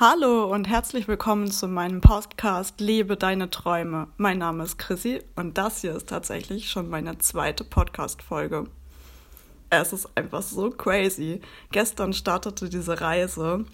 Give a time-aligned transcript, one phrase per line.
[0.00, 4.06] Hallo und herzlich willkommen zu meinem Podcast Lebe deine Träume.
[4.16, 8.68] Mein Name ist Chrissy und das hier ist tatsächlich schon meine zweite Podcast-Folge.
[9.70, 11.40] Es ist einfach so crazy.
[11.72, 13.64] Gestern startete diese Reise,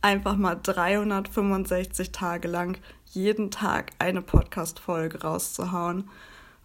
[0.00, 2.78] einfach mal 365 Tage lang
[3.12, 6.08] jeden Tag eine Podcast-Folge rauszuhauen.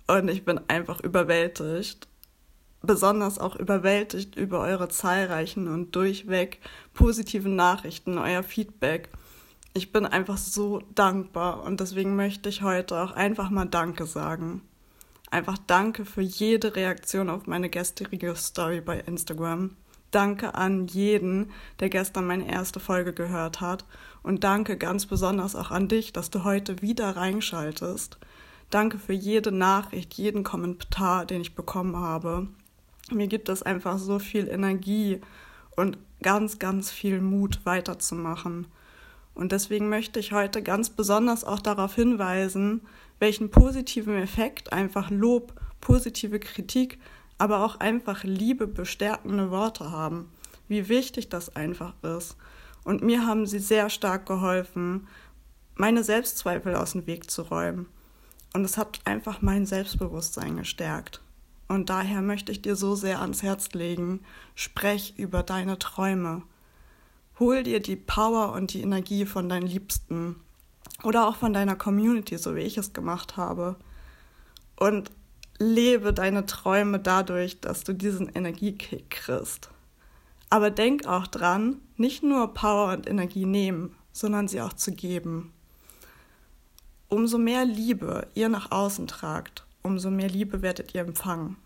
[0.08, 2.08] Und ich bin einfach überwältigt
[2.82, 6.59] besonders auch überwältigt über eure zahlreichen und durchweg
[6.93, 9.09] positiven Nachrichten, euer Feedback.
[9.73, 14.62] Ich bin einfach so dankbar und deswegen möchte ich heute auch einfach mal Danke sagen.
[15.30, 19.77] Einfach Danke für jede Reaktion auf meine gestrige Story bei Instagram.
[20.09, 23.86] Danke an jeden, der gestern meine erste Folge gehört hat.
[24.23, 28.17] Und danke ganz besonders auch an dich, dass du heute wieder reinschaltest.
[28.70, 32.50] Danke für jede Nachricht, jeden Kommentar, den ich bekommen habe
[33.12, 35.22] mir gibt es einfach so viel Energie
[35.76, 38.68] und ganz, ganz viel Mut weiterzumachen.
[39.34, 42.81] Und deswegen möchte ich heute ganz besonders auch darauf hinweisen,
[43.20, 47.00] welchen positiven Effekt einfach Lob, positive Kritik,
[47.38, 50.31] aber auch einfach Liebe bestärkende Worte haben.
[50.68, 52.36] Wie wichtig das einfach ist.
[52.84, 55.08] Und mir haben sie sehr stark geholfen,
[55.75, 57.88] meine Selbstzweifel aus dem Weg zu räumen.
[58.53, 61.22] Und es hat einfach mein Selbstbewusstsein gestärkt.
[61.72, 64.19] Und daher möchte ich dir so sehr ans Herz legen,
[64.55, 66.41] sprech über deine Träume.
[67.39, 70.36] Hol dir die Power und die Energie von deinen Liebsten
[71.02, 73.78] oder auch von deiner Community, so wie ich es gemacht habe.
[74.75, 75.11] Und
[75.59, 79.69] lebe deine Träume dadurch, dass du diesen Energiekick kriegst.
[80.50, 85.53] Aber denk auch dran, nicht nur Power und Energie nehmen, sondern sie auch zu geben.
[87.08, 91.58] Umso mehr Liebe ihr nach außen tragt, umso mehr Liebe werdet ihr empfangen.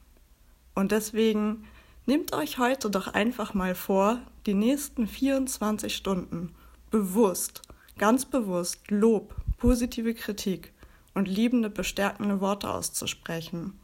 [0.73, 1.65] Und deswegen
[2.05, 6.53] nehmt euch heute doch einfach mal vor, die nächsten 24 Stunden
[6.91, 7.61] bewusst,
[7.97, 10.73] ganz bewusst Lob, positive Kritik
[11.13, 13.79] und liebende, bestärkende Worte auszusprechen.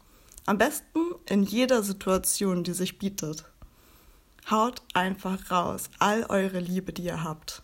[0.46, 3.46] Am besten in jeder Situation, die sich bietet.
[4.50, 7.64] Haut einfach raus all eure Liebe, die ihr habt.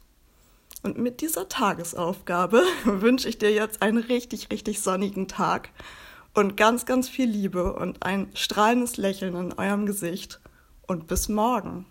[0.83, 5.69] Und mit dieser Tagesaufgabe wünsche ich dir jetzt einen richtig, richtig sonnigen Tag
[6.37, 10.39] und ganz, ganz viel Liebe und ein strahlendes Lächeln in eurem Gesicht.
[10.85, 11.87] Und bis morgen.